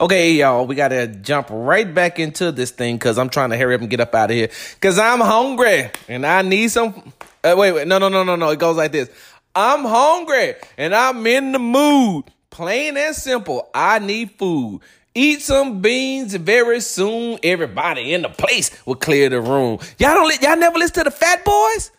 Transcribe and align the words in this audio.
Okay, 0.00 0.34
y'all, 0.34 0.64
we 0.64 0.76
gotta 0.76 1.08
jump 1.08 1.48
right 1.50 1.92
back 1.92 2.20
into 2.20 2.52
this 2.52 2.70
thing 2.70 2.94
because 2.94 3.18
I'm 3.18 3.28
trying 3.28 3.50
to 3.50 3.56
hurry 3.56 3.74
up 3.74 3.80
and 3.80 3.90
get 3.90 3.98
up 3.98 4.14
out 4.14 4.30
of 4.30 4.36
here 4.36 4.48
because 4.74 4.96
I'm 4.96 5.18
hungry 5.18 5.90
and 6.06 6.24
I 6.24 6.42
need 6.42 6.68
some. 6.68 7.12
Uh, 7.42 7.56
wait, 7.58 7.72
wait, 7.72 7.88
no, 7.88 7.98
no, 7.98 8.08
no, 8.08 8.22
no, 8.22 8.36
no. 8.36 8.50
It 8.50 8.60
goes 8.60 8.76
like 8.76 8.92
this 8.92 9.10
I'm 9.56 9.84
hungry 9.84 10.54
and 10.76 10.94
I'm 10.94 11.26
in 11.26 11.50
the 11.50 11.58
mood. 11.58 12.26
Plain 12.50 12.96
and 12.96 13.12
simple, 13.12 13.68
I 13.74 13.98
need 13.98 14.30
food. 14.38 14.82
Eat 15.16 15.42
some 15.42 15.82
beans 15.82 16.32
very 16.32 16.78
soon. 16.78 17.40
Everybody 17.42 18.12
in 18.14 18.22
the 18.22 18.28
place 18.28 18.70
will 18.86 18.94
clear 18.94 19.28
the 19.28 19.40
room. 19.40 19.80
Y'all 19.98 20.14
don't, 20.14 20.40
y'all 20.40 20.56
never 20.56 20.78
listen 20.78 20.94
to 20.94 21.04
the 21.04 21.10
Fat 21.10 21.44
Boys? 21.44 21.90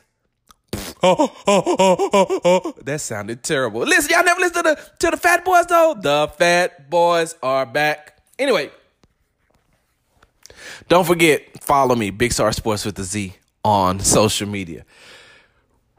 Oh, 1.01 1.33
oh, 1.47 2.09
oh, 2.13 2.41
oh, 2.43 2.73
that 2.83 2.99
sounded 2.99 3.41
terrible. 3.41 3.81
Listen, 3.81 4.11
y'all 4.11 4.23
never 4.23 4.41
listen 4.41 4.63
to 4.63 4.75
the 4.75 4.91
to 4.99 5.11
the 5.11 5.17
Fat 5.17 5.45
Boys 5.45 5.65
though. 5.67 5.95
The 5.99 6.27
Fat 6.37 6.89
Boys 6.89 7.35
are 7.41 7.65
back. 7.65 8.21
Anyway, 8.37 8.69
don't 10.89 11.05
forget 11.05 11.63
follow 11.63 11.95
me, 11.95 12.09
Big 12.09 12.33
Sarge 12.33 12.55
Sports 12.55 12.83
with 12.83 12.95
the 12.95 13.03
Z 13.03 13.33
on 13.63 13.99
social 14.01 14.47
media. 14.47 14.85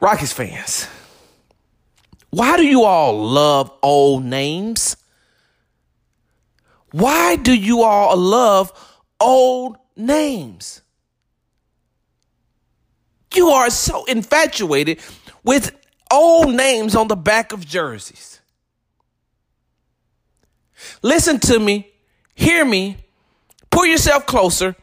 Rockets 0.01 0.33
fans, 0.33 0.87
why 2.31 2.57
do 2.57 2.67
you 2.67 2.85
all 2.85 3.27
love 3.27 3.73
old 3.83 4.25
names? 4.25 4.97
Why 6.93 7.37
do 7.37 7.55
you 7.55 7.83
all 7.83 8.17
love 8.17 8.73
old 9.21 9.79
names? 9.97 10.83
You 13.35 13.49
are 13.51 13.71
so 13.71 14.05
infatuated 14.05 14.99
with 15.45 15.75
old 16.11 16.55
names 16.55 16.95
on 16.97 17.09
the 17.09 17.17
back 17.17 17.53
of 17.53 17.67
jerseys. 17.67 18.41
Listen 21.03 21.39
to 21.41 21.59
me, 21.59 21.93
hear 22.35 22.65
me, 22.65 22.97
pull 23.71 23.87
yourself 23.87 24.27
closer. 24.27 24.75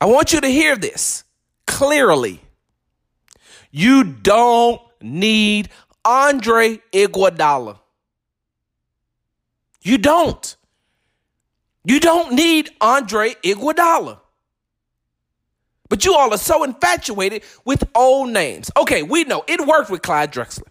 I 0.00 0.06
want 0.06 0.32
you 0.32 0.40
to 0.40 0.48
hear 0.48 0.76
this 0.76 1.24
clearly. 1.66 2.40
You 3.70 4.04
don't 4.04 4.80
need 5.00 5.68
Andre 6.04 6.78
Iguodala. 6.92 7.78
You 9.82 9.98
don't. 9.98 10.56
You 11.84 12.00
don't 12.00 12.32
need 12.32 12.70
Andre 12.80 13.34
Iguodala. 13.44 14.18
But 15.88 16.04
you 16.04 16.14
all 16.14 16.32
are 16.32 16.38
so 16.38 16.64
infatuated 16.64 17.42
with 17.64 17.84
old 17.94 18.30
names. 18.30 18.70
Okay, 18.76 19.02
we 19.02 19.24
know 19.24 19.44
it 19.46 19.66
worked 19.66 19.90
with 19.90 20.02
Clyde 20.02 20.32
Drexler. 20.32 20.68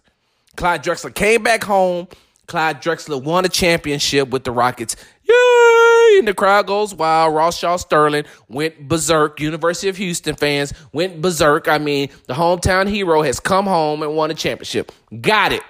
Clyde 0.56 0.82
Drexler 0.82 1.14
came 1.14 1.42
back 1.42 1.64
home. 1.64 2.08
Clyde 2.46 2.80
Drexler 2.80 3.22
won 3.22 3.44
a 3.44 3.48
championship 3.48 4.28
with 4.28 4.44
the 4.44 4.52
Rockets. 4.52 4.96
Yay! 5.24 6.18
And 6.18 6.28
the 6.28 6.34
crowd 6.34 6.66
goes 6.66 6.94
wild. 6.94 7.34
Ross 7.34 7.58
Shaw 7.58 7.76
Sterling 7.76 8.24
went 8.48 8.88
berserk. 8.88 9.40
University 9.40 9.88
of 9.88 9.96
Houston 9.96 10.36
fans 10.36 10.72
went 10.92 11.20
berserk. 11.20 11.66
I 11.68 11.78
mean, 11.78 12.08
the 12.26 12.34
hometown 12.34 12.88
hero 12.88 13.22
has 13.22 13.40
come 13.40 13.66
home 13.66 14.02
and 14.02 14.14
won 14.14 14.30
a 14.30 14.34
championship. 14.34 14.92
Got 15.20 15.52
it. 15.52 15.62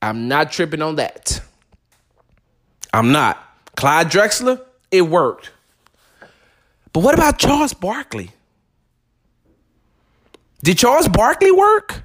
I'm 0.00 0.28
not 0.28 0.50
tripping 0.50 0.80
on 0.80 0.96
that. 0.96 1.40
I'm 2.92 3.12
not. 3.12 3.38
Clyde 3.76 4.08
Drexler, 4.08 4.64
it 4.90 5.02
worked. 5.02 5.50
But 6.92 7.00
what 7.00 7.14
about 7.14 7.38
Charles 7.38 7.74
Barkley? 7.74 8.30
Did 10.62 10.78
Charles 10.78 11.08
Barkley 11.08 11.52
work? 11.52 12.04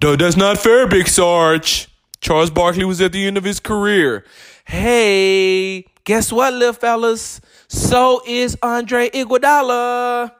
That's 0.00 0.36
not 0.36 0.58
fair, 0.58 0.86
Big 0.88 1.08
Sarge. 1.08 1.88
Charles 2.20 2.50
Barkley 2.50 2.84
was 2.84 3.00
at 3.00 3.12
the 3.12 3.26
end 3.26 3.38
of 3.38 3.44
his 3.44 3.60
career. 3.60 4.24
Hey, 4.64 5.86
guess 6.04 6.32
what, 6.32 6.52
little 6.54 6.72
fellas? 6.72 7.40
So 7.68 8.22
is 8.26 8.56
Andre 8.62 9.10
Iguodala. 9.10 10.32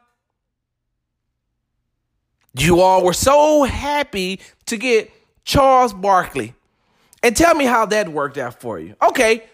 You 2.58 2.80
all 2.80 3.05
were 3.05 3.14
so 3.14 3.64
happy 3.64 4.41
to 4.67 4.77
get 4.77 5.11
Charles 5.45 5.92
Barkley. 5.92 6.55
And 7.23 7.36
tell 7.36 7.55
me 7.55 7.64
how 7.64 7.86
that 7.86 8.08
worked 8.08 8.36
out 8.36 8.61
for 8.61 8.79
you. 8.79 8.95
Okay, 9.02 9.45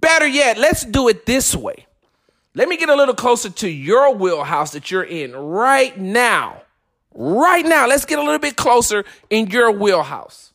better 0.00 0.26
yet, 0.26 0.58
let's 0.58 0.84
do 0.84 1.08
it 1.08 1.26
this 1.26 1.54
way. 1.56 1.86
Let 2.54 2.68
me 2.68 2.76
get 2.76 2.88
a 2.88 2.94
little 2.94 3.14
closer 3.14 3.50
to 3.50 3.68
your 3.68 4.14
wheelhouse 4.14 4.72
that 4.72 4.90
you're 4.90 5.02
in 5.02 5.34
right 5.34 5.98
now. 5.98 6.62
Right 7.12 7.64
now, 7.64 7.86
let's 7.86 8.04
get 8.04 8.18
a 8.18 8.22
little 8.22 8.38
bit 8.38 8.56
closer 8.56 9.04
in 9.30 9.48
your 9.48 9.70
wheelhouse. 9.72 10.52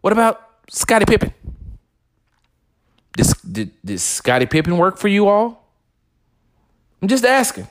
What 0.00 0.12
about 0.12 0.40
Scottie 0.68 1.04
Pippen? 1.04 1.32
Did, 3.16 3.26
did, 3.50 3.70
did 3.84 4.00
Scottie 4.00 4.46
Pippen 4.46 4.78
work 4.78 4.96
for 4.96 5.08
you 5.08 5.28
all? 5.28 5.68
I'm 7.02 7.08
just 7.08 7.24
asking. 7.24 7.68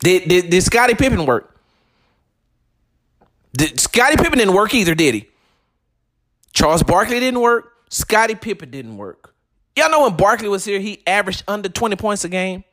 Did, 0.00 0.28
did, 0.28 0.50
did 0.50 0.62
Scottie 0.62 0.94
Pippen 0.94 1.26
work? 1.26 1.60
Did, 3.56 3.78
Scottie 3.80 4.16
Pippen 4.16 4.38
didn't 4.38 4.54
work 4.54 4.74
either, 4.74 4.94
did 4.94 5.14
he? 5.14 5.28
Charles 6.52 6.82
Barkley 6.82 7.20
didn't 7.20 7.40
work. 7.40 7.72
Scottie 7.90 8.34
Pippen 8.34 8.70
didn't 8.70 8.96
work. 8.96 9.34
Y'all 9.78 9.90
know 9.90 10.02
when 10.02 10.16
Barkley 10.16 10.48
was 10.48 10.64
here, 10.64 10.80
he 10.80 11.00
averaged 11.06 11.44
under 11.46 11.68
20 11.68 11.94
points 11.94 12.24
a 12.24 12.28
game. 12.28 12.64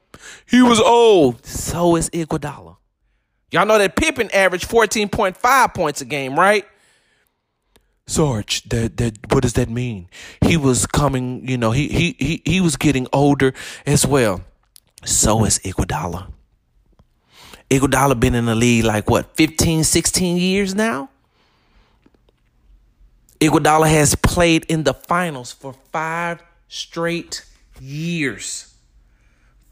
He 0.48 0.64
was 0.64 0.80
old. 0.80 1.46
So 1.46 1.96
is 1.98 2.10
Iguodala. 2.10 2.78
Y'all 3.52 3.68
know 3.68 3.78
that 3.78 3.96
Pippen 3.96 4.32
averaged 4.34 4.68
14.5 4.68 5.74
points 5.76 6.02
a 6.02 6.06
game, 6.06 6.38
right? 6.38 6.66
Sarge, 8.08 8.64
that 8.70 8.98
that 8.98 9.18
what 9.32 9.44
does 9.44 9.54
that 9.54 9.70
mean? 9.70 10.10
He 10.42 10.58
was 10.58 10.88
coming, 10.88 11.48
you 11.48 11.58
know, 11.58 11.70
he 11.72 11.88
he 11.90 12.16
he 12.18 12.42
he 12.44 12.60
was 12.60 12.76
getting 12.76 13.08
older 13.14 13.54
as 13.86 14.06
well. 14.08 14.42
So 15.04 15.46
is 15.46 15.60
Iguodala. 15.60 16.32
Iguodala 17.70 18.20
been 18.20 18.34
in 18.34 18.46
the 18.46 18.56
league 18.56 18.84
like 18.84 19.12
what, 19.12 19.36
15, 19.38 19.84
16 19.84 20.38
years 20.38 20.74
now? 20.74 21.10
Iguodala 23.40 23.90
has 23.90 24.16
played 24.16 24.66
in 24.66 24.84
the 24.84 24.94
finals 24.94 25.52
for 25.52 25.74
5 25.92 26.42
straight 26.68 27.46
years. 27.80 28.74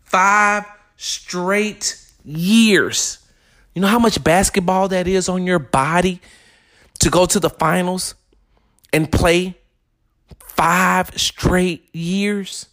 5 0.04 0.66
straight 0.98 2.00
years. 2.24 3.20
You 3.74 3.82
know 3.82 3.88
how 3.88 4.00
much 4.00 4.24
basketball 4.24 4.88
that 4.90 5.08
is 5.08 5.28
on 5.30 5.48
your 5.48 5.60
body 5.60 6.22
to 7.00 7.10
go 7.10 7.26
to 7.26 7.40
the 7.40 7.50
finals? 7.50 8.16
and 8.94 9.12
play 9.12 9.58
five 10.40 11.10
straight 11.20 11.94
years? 11.94 12.68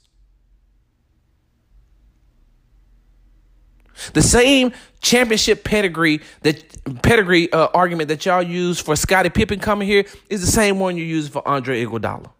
The 4.12 4.22
same 4.22 4.72
championship 5.02 5.64
pedigree 5.64 6.20
that 6.42 7.02
pedigree 7.02 7.52
uh, 7.52 7.68
argument 7.74 8.08
that 8.08 8.24
y'all 8.24 8.42
use 8.42 8.80
for 8.80 8.96
Scottie 8.96 9.30
Pippen 9.30 9.58
coming 9.58 9.88
here 9.88 10.04
is 10.28 10.40
the 10.40 10.46
same 10.46 10.78
one 10.78 10.96
you 10.96 11.04
use 11.04 11.28
for 11.28 11.46
Andre 11.46 11.84
Iguodala. 11.84 12.30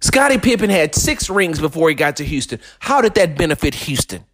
Scottie 0.00 0.38
Pippen 0.38 0.70
had 0.70 0.94
six 0.94 1.30
rings 1.30 1.58
before 1.58 1.88
he 1.88 1.94
got 1.94 2.16
to 2.16 2.24
Houston. 2.24 2.60
How 2.78 3.00
did 3.00 3.14
that 3.14 3.36
benefit 3.36 3.74
Houston? 3.74 4.24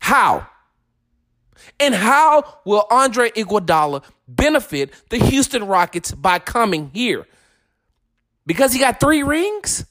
How? 0.00 0.46
And 1.80 1.94
how 1.94 2.58
will 2.64 2.86
Andre 2.90 3.30
Iguodala 3.30 4.04
benefit 4.28 4.92
the 5.10 5.18
Houston 5.18 5.66
Rockets 5.66 6.12
by 6.12 6.38
coming 6.38 6.90
here? 6.92 7.26
Because 8.46 8.72
he 8.72 8.78
got 8.78 9.00
three 9.00 9.22
rings? 9.22 9.84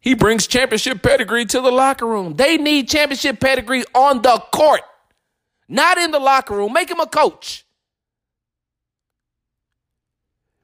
He 0.00 0.14
brings 0.14 0.46
championship 0.46 1.02
pedigree 1.02 1.44
to 1.46 1.60
the 1.60 1.70
locker 1.70 2.06
room. 2.06 2.34
They 2.34 2.56
need 2.56 2.88
championship 2.88 3.38
pedigree 3.38 3.84
on 3.94 4.22
the 4.22 4.42
court, 4.52 4.80
not 5.68 5.98
in 5.98 6.10
the 6.10 6.18
locker 6.18 6.56
room. 6.56 6.72
Make 6.72 6.90
him 6.90 7.00
a 7.00 7.06
coach. 7.06 7.64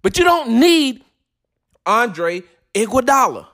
But 0.01 0.19
you 0.19 0.25
don't 0.25 0.59
need 0.59 1.05
Andre 1.87 2.43
Iguodala 2.75 3.47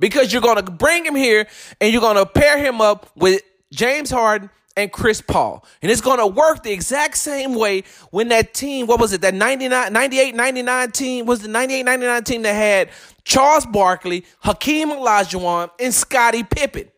because 0.00 0.32
you're 0.32 0.42
going 0.42 0.64
to 0.64 0.70
bring 0.70 1.04
him 1.04 1.14
here 1.14 1.46
and 1.80 1.92
you're 1.92 2.00
going 2.00 2.16
to 2.16 2.26
pair 2.26 2.58
him 2.58 2.80
up 2.80 3.10
with 3.14 3.42
James 3.70 4.10
Harden 4.10 4.50
and 4.76 4.90
Chris 4.90 5.20
Paul. 5.20 5.64
And 5.82 5.92
it's 5.92 6.00
going 6.00 6.18
to 6.18 6.26
work 6.26 6.62
the 6.62 6.72
exact 6.72 7.16
same 7.18 7.54
way 7.54 7.84
when 8.10 8.28
that 8.28 8.54
team, 8.54 8.86
what 8.86 8.98
was 8.98 9.12
it, 9.12 9.20
that 9.20 9.34
99, 9.34 9.92
98, 9.92 10.34
99 10.34 10.90
team, 10.90 11.26
was 11.26 11.40
the 11.40 11.48
98, 11.48 11.82
99 11.84 12.24
team 12.24 12.42
that 12.42 12.54
had 12.54 12.90
Charles 13.24 13.66
Barkley, 13.66 14.24
Hakeem 14.40 14.88
Olajuwon, 14.88 15.70
and 15.78 15.94
Scottie 15.94 16.44
Pippen. 16.44 16.90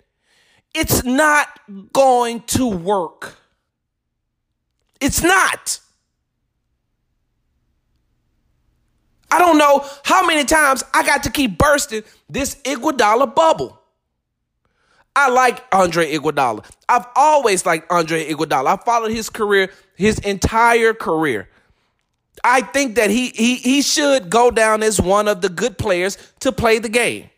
It's 0.75 1.05
not 1.05 1.49
going 1.93 2.41
to 2.43 2.67
work. 2.67 3.37
It's 5.01 5.23
not. 5.23 5.81
I 9.33 9.39
don't 9.39 9.57
know 9.57 9.83
how 10.05 10.27
many 10.27 10.45
times 10.45 10.85
I 10.93 11.05
got 11.07 11.23
to 11.23 11.31
keep 11.31 11.57
bursting 11.57 12.03
this 12.29 12.57
Iguodala 12.65 13.35
bubble. 13.35 13.81
I 15.17 15.31
like 15.31 15.65
Andre 15.73 16.13
Iguodala. 16.15 16.71
I've 16.87 17.07
always 17.17 17.65
liked 17.65 17.91
Andre 17.91 18.31
Iguodala. 18.31 18.79
I 18.79 18.85
followed 18.85 19.11
his 19.11 19.31
career, 19.31 19.71
his 19.97 20.19
entire 20.19 20.93
career. 20.93 21.49
I 22.45 22.61
think 22.61 22.97
that 22.97 23.09
he 23.09 23.29
he 23.29 23.57
he 23.57 23.81
should 23.81 24.29
go 24.29 24.51
down 24.51 24.83
as 24.83 25.01
one 25.01 25.29
of 25.29 25.41
the 25.41 25.49
good 25.49 25.79
players 25.79 26.19
to 26.41 26.53
play 26.53 26.79
the 26.79 26.89
game. 26.91 27.31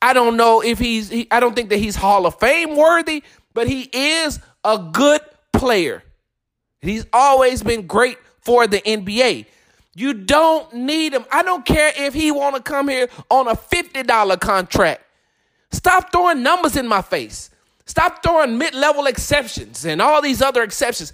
I 0.00 0.14
don't 0.14 0.38
know 0.38 0.62
if 0.62 0.78
he's 0.78 1.10
he, 1.10 1.26
I 1.30 1.40
don't 1.40 1.54
think 1.54 1.68
that 1.68 1.78
he's 1.78 1.96
Hall 1.96 2.24
of 2.26 2.38
Fame 2.40 2.76
worthy, 2.76 3.22
but 3.52 3.68
he 3.68 3.90
is 3.92 4.40
a 4.62 4.78
good 4.78 5.20
player. 5.52 6.02
He's 6.80 7.04
always 7.12 7.62
been 7.62 7.86
great 7.86 8.18
for 8.40 8.66
the 8.66 8.80
NBA. 8.80 9.46
You 9.94 10.12
don't 10.14 10.72
need 10.74 11.12
him. 11.12 11.24
I 11.30 11.42
don't 11.42 11.64
care 11.64 11.92
if 11.96 12.14
he 12.14 12.30
want 12.30 12.56
to 12.56 12.62
come 12.62 12.88
here 12.88 13.08
on 13.30 13.48
a 13.48 13.54
$50 13.54 14.40
contract. 14.40 15.02
Stop 15.70 16.10
throwing 16.12 16.42
numbers 16.42 16.76
in 16.76 16.86
my 16.86 17.02
face. 17.02 17.50
Stop 17.86 18.22
throwing 18.22 18.58
mid-level 18.58 19.06
exceptions 19.06 19.84
and 19.84 20.00
all 20.00 20.22
these 20.22 20.40
other 20.40 20.62
exceptions. 20.62 21.12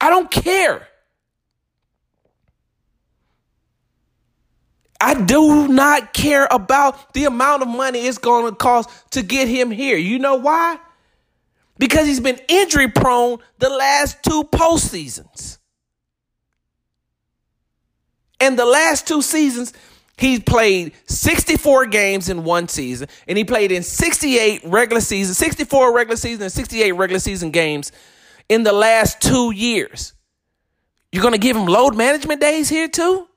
I 0.00 0.10
don't 0.10 0.30
care. 0.30 0.88
I 5.00 5.14
do 5.14 5.68
not 5.68 6.12
care 6.12 6.48
about 6.50 7.12
the 7.14 7.24
amount 7.24 7.62
of 7.62 7.68
money 7.68 8.00
it's 8.00 8.18
going 8.18 8.50
to 8.50 8.56
cost 8.56 8.90
to 9.12 9.22
get 9.22 9.46
him 9.46 9.70
here. 9.70 9.96
You 9.96 10.18
know 10.18 10.34
why? 10.34 10.78
Because 11.78 12.06
he's 12.06 12.20
been 12.20 12.40
injury 12.48 12.88
prone 12.88 13.38
the 13.58 13.70
last 13.70 14.22
two 14.24 14.42
postseasons. 14.44 15.57
And 18.40 18.58
the 18.58 18.64
last 18.64 19.06
two 19.06 19.22
seasons, 19.22 19.72
he 20.16 20.40
played 20.40 20.92
64 21.06 21.86
games 21.86 22.28
in 22.28 22.44
one 22.44 22.68
season, 22.68 23.08
and 23.26 23.38
he 23.38 23.44
played 23.44 23.72
in 23.72 23.82
68 23.82 24.62
regular 24.64 25.00
season, 25.00 25.34
64 25.34 25.94
regular 25.94 26.16
season, 26.16 26.42
and 26.42 26.52
68 26.52 26.92
regular 26.92 27.20
season 27.20 27.50
games 27.50 27.92
in 28.48 28.62
the 28.62 28.72
last 28.72 29.20
two 29.20 29.52
years. 29.52 30.12
You're 31.12 31.22
going 31.22 31.34
to 31.34 31.38
give 31.38 31.56
him 31.56 31.66
load 31.66 31.96
management 31.96 32.40
days 32.40 32.68
here 32.68 32.88
too? 32.88 33.28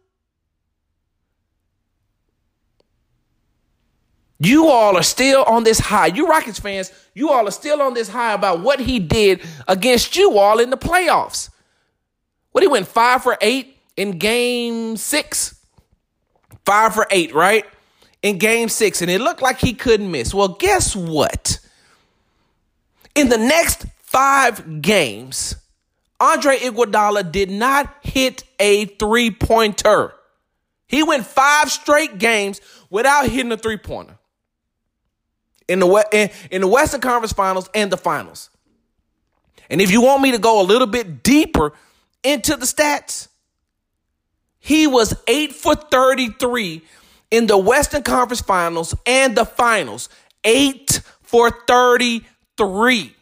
You 4.39 4.69
all 4.69 4.97
are 4.97 5.03
still 5.03 5.43
on 5.43 5.63
this 5.63 5.79
high. 5.79 6.07
You 6.07 6.27
Rockets 6.27 6.59
fans, 6.59 6.91
you 7.13 7.29
all 7.29 7.47
are 7.47 7.51
still 7.51 7.79
on 7.79 7.93
this 7.93 8.09
high 8.09 8.33
about 8.33 8.61
what 8.61 8.79
he 8.79 8.97
did 8.97 9.41
against 9.67 10.15
you 10.15 10.39
all 10.39 10.59
in 10.59 10.71
the 10.71 10.77
playoffs. 10.77 11.49
What 12.51 12.63
he 12.63 12.67
went 12.67 12.87
five 12.87 13.21
for 13.21 13.37
eight 13.39 13.77
in 14.01 14.17
game 14.17 14.97
six. 14.97 15.55
Five 16.65 16.95
for 16.95 17.05
eight, 17.11 17.35
right? 17.35 17.65
In 18.23 18.39
game 18.39 18.67
six. 18.67 19.01
And 19.03 19.11
it 19.11 19.21
looked 19.21 19.43
like 19.43 19.59
he 19.59 19.73
couldn't 19.73 20.09
miss. 20.09 20.33
Well, 20.33 20.49
guess 20.59 20.95
what? 20.95 21.59
In 23.13 23.29
the 23.29 23.37
next 23.37 23.85
five 24.01 24.81
games, 24.81 25.55
Andre 26.19 26.57
Iguodala 26.57 27.31
did 27.31 27.51
not 27.51 27.93
hit 28.01 28.43
a 28.59 28.85
three 28.85 29.29
pointer. 29.29 30.13
He 30.87 31.03
went 31.03 31.27
five 31.27 31.71
straight 31.71 32.17
games 32.17 32.59
without 32.89 33.27
hitting 33.27 33.51
a 33.51 33.57
three 33.57 33.77
pointer 33.77 34.17
in 35.67 35.79
the 35.79 36.07
in, 36.11 36.29
in 36.49 36.61
the 36.61 36.67
Western 36.67 37.01
Conference 37.01 37.33
Finals 37.33 37.69
and 37.75 37.91
the 37.91 37.97
Finals. 37.97 38.49
And 39.69 39.79
if 39.79 39.91
you 39.91 40.01
want 40.01 40.23
me 40.23 40.31
to 40.31 40.39
go 40.39 40.59
a 40.59 40.65
little 40.65 40.87
bit 40.87 41.21
deeper 41.21 41.73
into 42.23 42.55
the 42.55 42.65
stats, 42.65 43.27
he 44.61 44.87
was 44.87 45.15
8 45.27 45.53
for 45.53 45.75
33 45.75 46.83
in 47.31 47.47
the 47.47 47.57
Western 47.57 48.03
Conference 48.03 48.41
Finals 48.41 48.95
and 49.05 49.35
the 49.35 49.43
Finals. 49.43 50.07
8 50.43 51.01
for 51.23 51.51
33. 51.67 53.15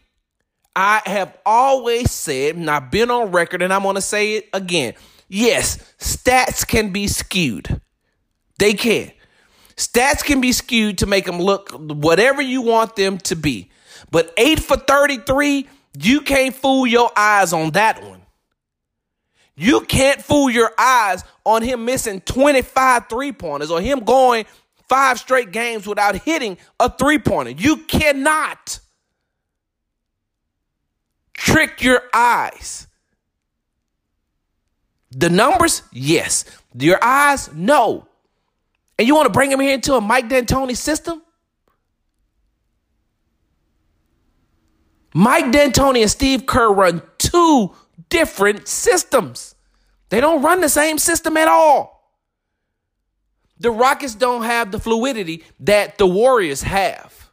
I 0.76 1.02
have 1.06 1.38
always 1.46 2.12
said, 2.12 2.58
and 2.58 2.70
I've 2.70 2.92
been 2.92 3.10
on 3.10 3.32
record, 3.32 3.62
and 3.62 3.74
I'm 3.74 3.84
going 3.84 3.96
to 3.96 4.02
say 4.02 4.36
it 4.36 4.50
again. 4.54 4.94
Yes, 5.30 5.78
stats 5.98 6.68
can 6.68 6.92
be 6.92 7.08
skewed. 7.08 7.82
They 8.58 8.74
can. 8.74 9.12
Stats 9.78 10.24
can 10.24 10.42
be 10.42 10.52
skewed 10.52 10.98
to 10.98 11.06
make 11.06 11.26
them 11.26 11.40
look 11.40 11.72
whatever 11.72 12.42
you 12.42 12.62
want 12.62 12.98
them 12.98 13.18
to 13.20 13.36
be. 13.36 13.72
But 14.12 14.34
8 14.38 14.60
for 14.60 14.76
33, 14.76 15.70
you 15.98 16.22
can't 16.22 16.54
fool 16.54 16.86
your 16.86 17.12
eyes 17.16 17.54
on 17.54 17.72
that 17.72 18.04
one. 18.04 18.24
You 19.60 19.82
can't 19.82 20.22
fool 20.22 20.50
your 20.50 20.72
eyes 20.78 21.26
on 21.46 21.62
him 21.64 21.84
missing 21.84 22.22
25 22.22 23.10
three 23.10 23.34
pointers 23.34 23.70
or 23.70 23.82
him 23.82 24.00
going 24.00 24.46
five 24.88 25.20
straight 25.20 25.52
games 25.52 25.86
without 25.86 26.16
hitting 26.16 26.58
a 26.80 26.90
three 26.90 27.20
pointer. 27.20 27.52
You 27.52 27.76
cannot 27.76 28.80
trick 31.34 31.82
your 31.82 32.02
eyes. 32.14 32.88
The 35.12 35.30
numbers, 35.30 35.82
yes. 35.92 36.46
Your 36.74 37.04
eyes, 37.04 37.50
no. 37.54 38.08
And 38.98 39.10
you 39.10 39.14
want 39.14 39.26
to 39.26 39.34
bring 39.34 39.52
him 39.52 39.60
here 39.60 39.74
into 39.74 39.94
a 39.94 40.00
Mike 40.00 40.30
D'Antoni 40.30 40.78
system? 40.78 41.22
Mike 45.14 45.52
D'Antoni 45.52 46.02
and 46.02 46.10
Steve 46.10 46.46
Kerr 46.46 46.72
run 46.72 47.02
two 47.18 47.74
different 48.10 48.68
systems. 48.68 49.56
They 50.10 50.22
don't 50.22 50.42
run 50.42 50.62
the 50.62 50.70
same 50.70 50.98
system 50.98 51.38
at 51.38 51.48
all. 51.48 52.00
The 53.60 53.72
Rockets 53.72 54.16
don't 54.16 54.44
have 54.44 54.72
the 54.72 54.80
fluidity 54.80 55.44
that 55.60 55.98
the 55.98 56.08
Warriors 56.08 56.64
have. 56.64 57.30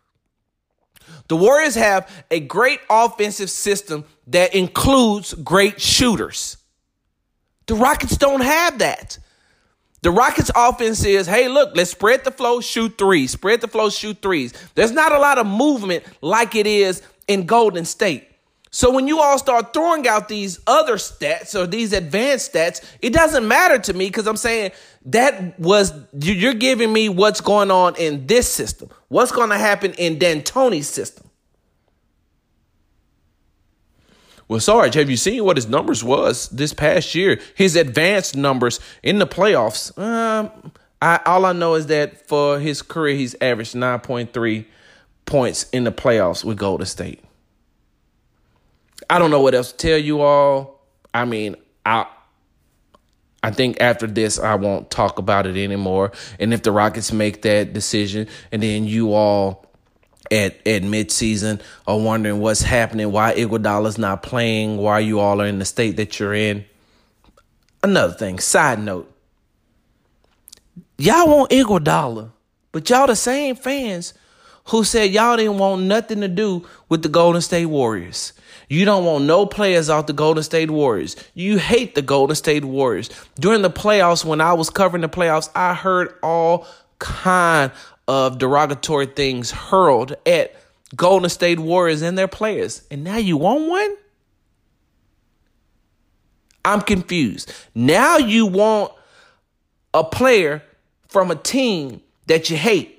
The 1.28 1.36
Warriors 1.36 1.74
have 1.74 2.10
a 2.30 2.40
great 2.40 2.80
offensive 2.90 3.50
system 3.50 4.04
that 4.28 4.54
includes 4.54 5.34
great 5.34 5.80
shooters. 5.80 6.56
The 7.66 7.74
Rockets 7.74 8.16
don't 8.16 8.42
have 8.42 8.78
that. 8.78 9.18
The 10.02 10.10
Rockets 10.10 10.50
offense 10.54 11.04
is, 11.04 11.26
hey, 11.26 11.48
look, 11.48 11.74
let's 11.74 11.90
spread 11.90 12.22
the 12.22 12.30
flow, 12.30 12.60
shoot 12.60 12.96
threes. 12.96 13.32
Spread 13.32 13.60
the 13.60 13.68
flow, 13.68 13.90
shoot 13.90 14.22
threes. 14.22 14.52
There's 14.74 14.92
not 14.92 15.12
a 15.12 15.18
lot 15.18 15.38
of 15.38 15.46
movement 15.46 16.04
like 16.20 16.54
it 16.54 16.66
is 16.66 17.02
in 17.26 17.46
Golden 17.46 17.84
State. 17.84 18.28
So 18.70 18.90
when 18.90 19.08
you 19.08 19.20
all 19.20 19.38
start 19.38 19.72
throwing 19.72 20.06
out 20.06 20.28
these 20.28 20.60
other 20.66 20.96
stats 20.96 21.58
or 21.58 21.66
these 21.66 21.92
advanced 21.92 22.52
stats, 22.52 22.84
it 23.00 23.12
doesn't 23.12 23.46
matter 23.46 23.78
to 23.78 23.94
me 23.94 24.06
because 24.06 24.26
I'm 24.26 24.36
saying 24.36 24.72
that 25.06 25.58
was 25.58 25.92
you're 26.20 26.52
giving 26.52 26.92
me 26.92 27.08
what's 27.08 27.40
going 27.40 27.70
on 27.70 27.96
in 27.96 28.26
this 28.26 28.48
system. 28.48 28.90
What's 29.08 29.32
going 29.32 29.50
to 29.50 29.58
happen 29.58 29.94
in 29.94 30.18
D'Antoni's 30.18 30.88
system? 30.88 31.30
Well, 34.48 34.60
Sarge, 34.60 34.94
have 34.94 35.10
you 35.10 35.16
seen 35.16 35.44
what 35.44 35.56
his 35.56 35.68
numbers 35.68 36.04
was 36.04 36.48
this 36.50 36.72
past 36.72 37.14
year? 37.14 37.40
His 37.54 37.74
advanced 37.74 38.36
numbers 38.36 38.78
in 39.02 39.18
the 39.18 39.26
playoffs. 39.26 39.96
Um, 39.98 40.72
I, 41.02 41.20
all 41.26 41.46
I 41.46 41.52
know 41.52 41.74
is 41.74 41.86
that 41.86 42.28
for 42.28 42.58
his 42.60 42.80
career, 42.82 43.16
he's 43.16 43.34
averaged 43.40 43.74
nine 43.74 44.00
point 44.00 44.32
three 44.32 44.66
points 45.24 45.68
in 45.70 45.84
the 45.84 45.92
playoffs 45.92 46.44
with 46.44 46.58
Golden 46.58 46.86
State. 46.86 47.24
I 49.10 49.18
don't 49.18 49.30
know 49.30 49.40
what 49.40 49.54
else 49.54 49.72
to 49.72 49.76
tell 49.76 49.98
you 49.98 50.20
all. 50.20 50.80
I 51.12 51.24
mean, 51.24 51.56
I 51.84 52.06
I 53.42 53.50
think 53.50 53.80
after 53.80 54.06
this 54.06 54.38
I 54.38 54.54
won't 54.56 54.90
talk 54.90 55.18
about 55.18 55.46
it 55.46 55.56
anymore. 55.56 56.12
And 56.40 56.52
if 56.52 56.62
the 56.62 56.72
Rockets 56.72 57.12
make 57.12 57.42
that 57.42 57.72
decision 57.72 58.28
and 58.50 58.62
then 58.62 58.84
you 58.84 59.14
all 59.14 59.66
at 60.30 60.54
at 60.66 60.82
midseason 60.82 61.60
are 61.86 61.98
wondering 61.98 62.40
what's 62.40 62.62
happening, 62.62 63.12
why 63.12 63.34
Iguodala's 63.34 63.98
not 63.98 64.22
playing, 64.22 64.78
why 64.78 64.98
you 64.98 65.20
all 65.20 65.40
are 65.40 65.46
in 65.46 65.58
the 65.58 65.64
state 65.64 65.96
that 65.96 66.18
you're 66.18 66.34
in. 66.34 66.64
Another 67.82 68.14
thing, 68.14 68.38
side 68.40 68.80
note. 68.80 69.12
Y'all 70.98 71.28
want 71.28 71.50
Iguodala, 71.50 72.32
but 72.72 72.88
y'all 72.90 73.06
the 73.06 73.14
same 73.14 73.54
fans 73.54 74.14
who 74.66 74.84
said 74.84 75.10
y'all 75.10 75.36
didn't 75.36 75.58
want 75.58 75.82
nothing 75.82 76.20
to 76.20 76.28
do 76.28 76.66
with 76.88 77.02
the 77.02 77.08
Golden 77.08 77.40
State 77.40 77.66
Warriors. 77.66 78.32
You 78.68 78.84
don't 78.84 79.04
want 79.04 79.24
no 79.24 79.46
players 79.46 79.88
off 79.88 80.06
the 80.06 80.12
Golden 80.12 80.42
State 80.42 80.70
Warriors. 80.70 81.16
You 81.34 81.58
hate 81.58 81.94
the 81.94 82.02
Golden 82.02 82.34
State 82.34 82.64
Warriors. 82.64 83.10
During 83.38 83.62
the 83.62 83.70
playoffs, 83.70 84.24
when 84.24 84.40
I 84.40 84.54
was 84.54 84.70
covering 84.70 85.02
the 85.02 85.08
playoffs, 85.08 85.48
I 85.54 85.74
heard 85.74 86.14
all 86.22 86.66
kind 86.98 87.70
of 88.08 88.38
derogatory 88.38 89.06
things 89.06 89.50
hurled 89.50 90.14
at 90.26 90.54
Golden 90.94 91.30
State 91.30 91.60
Warriors 91.60 92.02
and 92.02 92.18
their 92.18 92.28
players. 92.28 92.82
And 92.90 93.04
now 93.04 93.18
you 93.18 93.36
want 93.36 93.68
one? 93.68 93.96
I'm 96.64 96.80
confused. 96.80 97.52
Now 97.74 98.16
you 98.16 98.46
want 98.46 98.92
a 99.94 100.02
player 100.02 100.62
from 101.06 101.30
a 101.30 101.36
team 101.36 102.00
that 102.26 102.50
you 102.50 102.56
hate. 102.56 102.95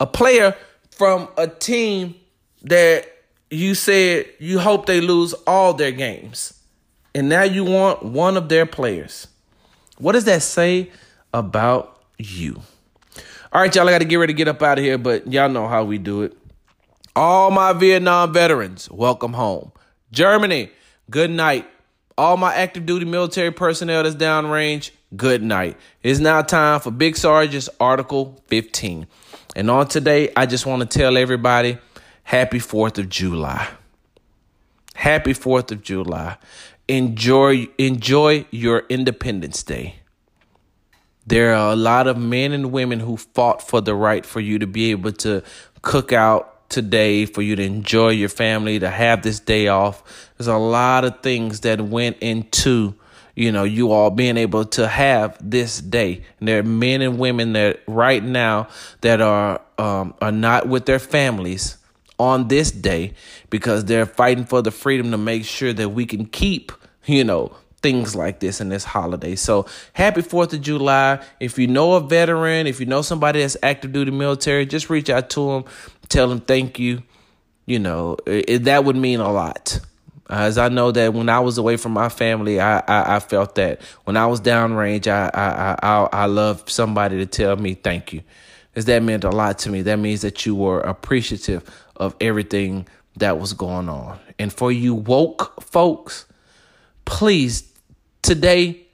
A 0.00 0.06
player 0.06 0.56
from 0.90 1.28
a 1.36 1.46
team 1.46 2.14
that 2.62 3.06
you 3.50 3.74
said 3.74 4.26
you 4.38 4.58
hope 4.58 4.86
they 4.86 5.00
lose 5.00 5.34
all 5.46 5.74
their 5.74 5.92
games. 5.92 6.54
And 7.14 7.28
now 7.28 7.42
you 7.42 7.64
want 7.64 8.02
one 8.02 8.36
of 8.36 8.48
their 8.48 8.66
players. 8.66 9.26
What 9.98 10.12
does 10.12 10.24
that 10.24 10.42
say 10.42 10.90
about 11.34 12.00
you? 12.18 12.62
All 13.52 13.60
right, 13.60 13.74
y'all, 13.74 13.88
I 13.88 13.92
got 13.92 13.98
to 13.98 14.04
get 14.04 14.16
ready 14.16 14.32
to 14.32 14.36
get 14.36 14.48
up 14.48 14.62
out 14.62 14.78
of 14.78 14.84
here, 14.84 14.96
but 14.96 15.30
y'all 15.30 15.48
know 15.48 15.66
how 15.66 15.84
we 15.84 15.98
do 15.98 16.22
it. 16.22 16.36
All 17.16 17.50
my 17.50 17.72
Vietnam 17.72 18.32
veterans, 18.32 18.88
welcome 18.90 19.32
home. 19.32 19.72
Germany, 20.12 20.70
good 21.10 21.30
night. 21.30 21.66
All 22.16 22.36
my 22.36 22.54
active 22.54 22.86
duty 22.86 23.04
military 23.04 23.50
personnel 23.50 24.04
that's 24.04 24.14
downrange, 24.14 24.92
good 25.16 25.42
night. 25.42 25.76
It's 26.02 26.20
now 26.20 26.42
time 26.42 26.78
for 26.78 26.92
Big 26.92 27.16
Sergeant's 27.16 27.68
Article 27.80 28.40
15. 28.46 29.06
And 29.56 29.70
on 29.70 29.88
today, 29.88 30.32
I 30.36 30.46
just 30.46 30.66
want 30.66 30.88
to 30.88 30.98
tell 30.98 31.16
everybody 31.16 31.78
happy 32.22 32.58
4th 32.58 32.98
of 32.98 33.08
July. 33.08 33.68
Happy 34.94 35.32
4th 35.32 35.72
of 35.72 35.82
July. 35.82 36.36
Enjoy 36.86 37.68
enjoy 37.78 38.46
your 38.50 38.84
Independence 38.88 39.62
Day. 39.62 39.96
There 41.26 41.54
are 41.54 41.72
a 41.72 41.76
lot 41.76 42.06
of 42.06 42.16
men 42.16 42.52
and 42.52 42.72
women 42.72 43.00
who 43.00 43.16
fought 43.16 43.62
for 43.62 43.80
the 43.80 43.94
right 43.94 44.26
for 44.26 44.40
you 44.40 44.58
to 44.58 44.66
be 44.66 44.90
able 44.90 45.12
to 45.12 45.42
cook 45.82 46.12
out 46.12 46.68
today, 46.68 47.26
for 47.26 47.42
you 47.42 47.56
to 47.56 47.62
enjoy 47.62 48.10
your 48.10 48.28
family, 48.28 48.78
to 48.78 48.90
have 48.90 49.22
this 49.22 49.40
day 49.40 49.68
off. 49.68 50.30
There's 50.36 50.48
a 50.48 50.56
lot 50.56 51.04
of 51.04 51.20
things 51.20 51.60
that 51.60 51.80
went 51.80 52.18
into 52.20 52.94
you 53.34 53.52
know, 53.52 53.64
you 53.64 53.92
all 53.92 54.10
being 54.10 54.36
able 54.36 54.64
to 54.66 54.88
have 54.88 55.38
this 55.42 55.80
day. 55.80 56.22
And 56.38 56.48
there 56.48 56.60
are 56.60 56.64
men 56.64 57.02
and 57.02 57.18
women 57.18 57.52
that 57.54 57.80
right 57.86 58.22
now 58.22 58.68
that 59.00 59.20
are 59.20 59.60
um, 59.78 60.14
are 60.20 60.32
not 60.32 60.68
with 60.68 60.86
their 60.86 60.98
families 60.98 61.78
on 62.18 62.48
this 62.48 62.70
day 62.70 63.14
because 63.48 63.86
they're 63.86 64.06
fighting 64.06 64.44
for 64.44 64.60
the 64.60 64.70
freedom 64.70 65.10
to 65.10 65.16
make 65.16 65.44
sure 65.44 65.72
that 65.72 65.88
we 65.88 66.04
can 66.04 66.26
keep, 66.26 66.70
you 67.06 67.24
know, 67.24 67.56
things 67.82 68.14
like 68.14 68.40
this 68.40 68.60
in 68.60 68.68
this 68.68 68.84
holiday. 68.84 69.34
So 69.34 69.66
happy 69.94 70.20
4th 70.20 70.52
of 70.52 70.60
July. 70.60 71.24
If 71.40 71.58
you 71.58 71.66
know 71.66 71.94
a 71.94 72.00
veteran, 72.00 72.66
if 72.66 72.78
you 72.78 72.86
know 72.86 73.00
somebody 73.02 73.40
that's 73.40 73.56
active 73.62 73.92
duty 73.92 74.10
military, 74.10 74.66
just 74.66 74.90
reach 74.90 75.08
out 75.08 75.30
to 75.30 75.46
them, 75.46 75.64
tell 76.08 76.28
them 76.28 76.40
thank 76.40 76.78
you. 76.78 77.02
You 77.66 77.78
know, 77.78 78.16
it, 78.26 78.64
that 78.64 78.84
would 78.84 78.96
mean 78.96 79.20
a 79.20 79.32
lot. 79.32 79.80
As 80.30 80.58
I 80.58 80.68
know 80.68 80.92
that 80.92 81.12
when 81.12 81.28
I 81.28 81.40
was 81.40 81.58
away 81.58 81.76
from 81.76 81.92
my 81.92 82.08
family, 82.08 82.60
I, 82.60 82.78
I, 82.78 83.16
I 83.16 83.20
felt 83.20 83.56
that 83.56 83.82
when 84.04 84.16
I 84.16 84.26
was 84.26 84.40
downrange, 84.40 85.08
I, 85.08 85.30
I, 85.34 85.76
I, 85.82 86.08
I 86.12 86.26
loved 86.26 86.70
somebody 86.70 87.18
to 87.18 87.26
tell 87.26 87.56
me 87.56 87.74
thank 87.74 88.12
you. 88.12 88.22
Because 88.70 88.84
that 88.84 89.02
meant 89.02 89.24
a 89.24 89.30
lot 89.30 89.58
to 89.60 89.70
me. 89.70 89.82
That 89.82 89.98
means 89.98 90.22
that 90.22 90.46
you 90.46 90.54
were 90.54 90.80
appreciative 90.80 91.68
of 91.96 92.14
everything 92.20 92.86
that 93.16 93.38
was 93.38 93.52
going 93.52 93.88
on. 93.88 94.18
And 94.38 94.52
for 94.52 94.70
you 94.70 94.94
woke 94.94 95.62
folks, 95.62 96.26
please, 97.04 97.70
today, 98.22 98.86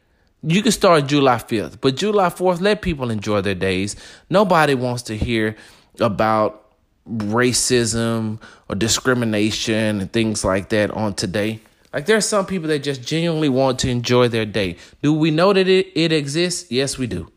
you 0.42 0.62
can 0.62 0.72
start 0.72 1.06
July 1.06 1.36
5th, 1.36 1.80
but 1.80 1.96
July 1.96 2.28
4th, 2.28 2.60
let 2.60 2.80
people 2.80 3.10
enjoy 3.10 3.40
their 3.42 3.54
days. 3.54 3.96
Nobody 4.30 4.74
wants 4.74 5.02
to 5.04 5.16
hear 5.16 5.56
about 6.00 6.65
racism 7.08 8.40
or 8.68 8.74
discrimination 8.74 10.00
and 10.00 10.12
things 10.12 10.44
like 10.44 10.68
that 10.70 10.90
on 10.90 11.14
today. 11.14 11.60
Like 11.92 12.06
there 12.06 12.16
are 12.16 12.20
some 12.22 12.46
people 12.46 12.68
that 12.68 12.80
just 12.80 13.02
genuinely 13.02 13.48
want 13.48 13.78
to 13.80 13.88
enjoy 13.88 14.28
their 14.28 14.44
day. 14.44 14.76
Do 15.02 15.12
we 15.12 15.30
know 15.30 15.52
that 15.52 15.68
it, 15.68 15.92
it 15.94 16.12
exists? 16.12 16.70
Yes, 16.70 16.98
we 16.98 17.06
do. 17.06 17.30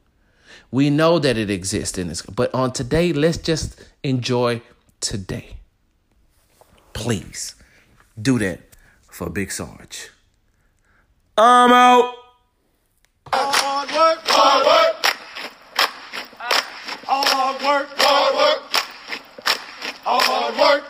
We 0.71 0.89
know 0.89 1.17
that 1.17 1.37
it 1.37 1.49
exists 1.49 1.97
in 1.97 2.09
this, 2.09 2.21
but 2.21 2.53
on 2.53 2.73
today, 2.73 3.11
let's 3.11 3.37
just 3.37 3.81
enjoy 4.03 4.61
today. 4.99 5.57
Please 6.93 7.55
do 8.21 8.37
that 8.39 8.59
for 9.09 9.29
Big 9.29 9.51
Sarge. 9.51 10.09
I'm 11.37 11.71
out. 11.71 12.13
Hard 13.31 13.89
work, 13.91 14.19
hard 14.27 14.65
work, 17.63 17.87
hard 17.97 18.35
work 18.35 18.68
hard 20.17 20.57
work. 20.57 20.88